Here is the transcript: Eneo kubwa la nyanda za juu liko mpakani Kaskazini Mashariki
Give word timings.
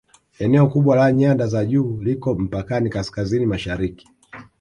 Eneo 0.39 0.67
kubwa 0.67 0.95
la 0.95 1.11
nyanda 1.11 1.47
za 1.47 1.65
juu 1.65 1.99
liko 2.01 2.33
mpakani 2.35 2.89
Kaskazini 2.89 3.45
Mashariki 3.45 4.07